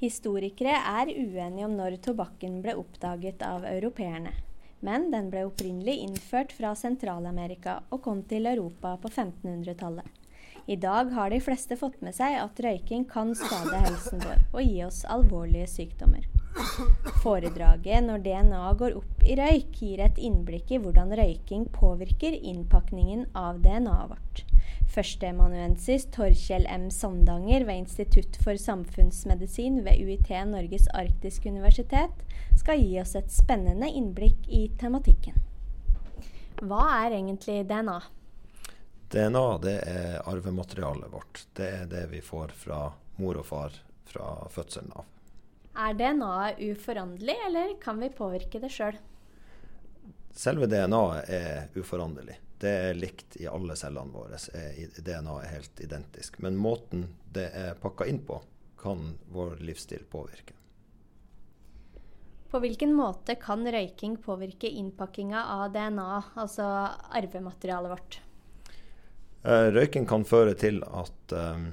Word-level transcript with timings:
Historikere 0.00 0.74
er 0.74 1.12
uenige 1.12 1.68
om 1.68 1.76
når 1.78 2.00
tobakken 2.02 2.58
ble 2.64 2.74
oppdaget 2.80 3.44
av 3.46 3.64
europeerne. 3.68 4.32
Men 4.84 5.08
den 5.12 5.30
ble 5.32 5.46
opprinnelig 5.46 5.94
innført 6.04 6.52
fra 6.52 6.74
Sentral-Amerika 6.76 7.78
og 7.94 8.02
kom 8.04 8.20
til 8.28 8.50
Europa 8.50 8.96
på 9.00 9.08
1500-tallet. 9.08 10.04
I 10.66 10.76
dag 10.80 11.12
har 11.12 11.30
de 11.30 11.40
fleste 11.44 11.76
fått 11.76 12.00
med 12.04 12.16
seg 12.16 12.38
at 12.40 12.60
røyking 12.64 13.04
kan 13.08 13.34
skade 13.36 13.80
helsen 13.84 14.22
vår 14.24 14.40
og 14.52 14.62
gi 14.64 14.78
oss 14.84 15.02
alvorlige 15.12 15.68
sykdommer. 15.68 16.24
Foredraget 17.22 18.04
'Når 18.04 18.24
DNA 18.24 18.64
går 18.80 18.96
opp 18.96 19.24
i 19.26 19.36
røyk' 19.36 19.78
gir 19.80 20.00
et 20.00 20.18
innblikk 20.18 20.72
i 20.72 20.80
hvordan 20.80 21.12
røyking 21.20 21.68
påvirker 21.74 22.36
innpakningen 22.40 23.26
av 23.34 23.60
DNA-et 23.60 24.10
vårt. 24.10 24.44
Førsteamanuensis 24.94 26.04
Torkjell 26.14 26.68
M. 26.70 26.86
Sandanger 26.90 27.64
ved 27.66 27.80
Institutt 27.82 28.36
for 28.44 28.54
samfunnsmedisin 28.60 29.80
ved 29.82 29.98
UiT 30.06 30.28
Norges 30.46 30.86
arktiske 30.94 31.50
universitet 31.50 32.20
skal 32.60 32.78
gi 32.78 33.00
oss 33.02 33.16
et 33.18 33.32
spennende 33.34 33.88
innblikk 33.90 34.46
i 34.46 34.68
tematikken. 34.78 35.40
Hva 36.62 36.84
er 37.00 37.16
egentlig 37.16 37.64
DNA? 37.66 37.96
DNA 39.10 39.42
det 39.64 39.74
er 39.90 40.20
arvematerialet 40.30 41.10
vårt. 41.10 41.42
Det 41.58 41.72
er 41.80 41.90
det 41.90 42.06
vi 42.14 42.22
får 42.22 42.54
fra 42.54 42.86
mor 43.18 43.42
og 43.42 43.48
far 43.50 43.74
fra 44.06 44.30
fødselen 44.54 44.94
av. 44.94 45.10
Er 45.74 45.98
DNA-et 45.98 46.62
uforanderlig, 46.70 47.34
eller 47.48 47.74
kan 47.82 47.98
vi 47.98 48.14
påvirke 48.14 48.62
det 48.62 48.70
sjøl? 48.70 48.94
Selve 50.34 50.70
DNA-et 50.70 51.34
er 51.34 51.82
uforanderlig. 51.82 52.38
Det 52.64 52.70
er 52.72 52.94
likt 52.96 53.36
i 53.36 53.44
alle 53.46 53.74
cellene 53.76 54.14
våre. 54.14 54.38
DNA 55.04 55.32
er 55.42 55.50
helt 55.52 55.80
identisk. 55.84 56.38
Men 56.40 56.56
måten 56.56 57.10
det 57.36 57.50
er 57.52 57.74
pakka 57.76 58.06
inn 58.08 58.22
på, 58.24 58.38
kan 58.80 59.18
vår 59.32 59.58
livsstil 59.60 60.06
påvirke. 60.08 60.56
På 62.48 62.62
hvilken 62.62 62.94
måte 62.96 63.34
kan 63.42 63.66
røyking 63.68 64.16
påvirke 64.22 64.70
innpakkinga 64.70 65.44
av 65.58 65.66
DNA, 65.74 66.08
altså 66.40 66.70
arvematerialet 67.20 67.92
vårt? 67.92 68.20
Eh, 69.44 69.68
røyking 69.74 70.08
kan 70.08 70.24
føre 70.24 70.54
til 70.56 70.80
at 70.88 71.34
um, 71.36 71.72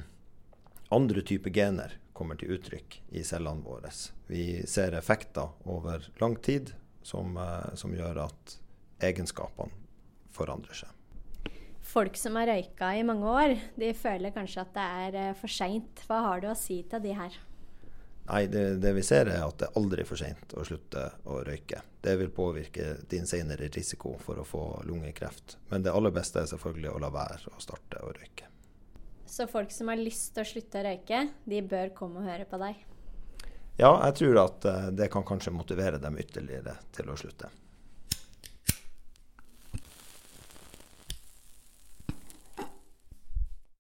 andre 0.92 1.24
typer 1.24 1.56
gener 1.56 1.96
kommer 2.18 2.36
til 2.36 2.58
uttrykk 2.58 2.98
i 3.16 3.24
cellene 3.24 3.64
våre. 3.64 3.94
Vi 4.28 4.66
ser 4.68 4.98
effekter 5.00 5.54
over 5.64 6.04
lang 6.20 6.36
tid 6.44 6.74
som, 7.02 7.40
som 7.80 7.96
gjør 7.96 8.26
at 8.26 8.58
egenskapene 9.08 9.81
forandrer 10.36 10.84
seg. 10.84 10.98
Folk 11.92 12.16
som 12.16 12.38
har 12.40 12.48
røyka 12.48 12.94
i 12.96 13.04
mange 13.04 13.28
år, 13.28 13.56
de 13.76 13.94
føler 13.98 14.34
kanskje 14.36 14.64
at 14.64 14.76
det 14.76 14.90
er 15.06 15.18
eh, 15.22 15.38
for 15.38 15.52
seint. 15.52 16.04
Hva 16.08 16.22
har 16.28 16.44
du 16.44 16.52
å 16.52 16.58
si 16.58 16.82
til 16.88 17.04
de 17.04 17.16
her? 17.18 17.40
Nei, 18.30 18.46
det, 18.48 18.78
det, 18.80 18.94
vi 18.96 19.04
ser 19.04 19.28
er 19.28 19.42
at 19.44 19.58
det 19.60 19.68
er 19.68 19.80
aldri 19.82 20.06
for 20.08 20.20
seint 20.20 20.54
å 20.56 20.64
slutte 20.64 21.08
å 21.28 21.42
røyke. 21.44 21.82
Det 22.02 22.14
vil 22.22 22.30
påvirke 22.32 22.94
din 23.10 23.26
senere 23.28 23.68
risiko 23.74 24.14
for 24.22 24.40
å 24.40 24.46
få 24.48 24.64
lungekreft. 24.88 25.58
Men 25.74 25.84
det 25.84 25.92
aller 25.92 26.14
beste 26.16 26.44
er 26.44 26.48
selvfølgelig 26.54 26.94
å 26.94 27.02
la 27.02 27.10
være 27.12 27.52
å 27.52 27.60
starte 27.60 28.00
å 28.06 28.14
røyke. 28.16 28.48
Så 29.26 29.48
folk 29.52 29.74
som 29.74 29.92
har 29.92 30.00
lyst 30.00 30.34
til 30.36 30.46
å 30.46 30.48
slutte 30.48 30.80
å 30.80 30.86
røyke, 30.86 31.26
de 31.50 31.62
bør 31.66 31.92
komme 31.98 32.22
og 32.22 32.30
høre 32.30 32.48
på 32.48 32.62
deg? 32.62 32.86
Ja, 33.80 33.92
jeg 34.06 34.16
tror 34.20 34.40
at 34.46 34.70
eh, 34.70 34.88
det 34.96 35.10
kan 35.12 35.26
kanskje 35.28 35.54
motivere 35.56 36.00
dem 36.00 36.20
ytterligere 36.22 36.78
til 36.94 37.10
å 37.10 37.18
slutte. 37.18 37.50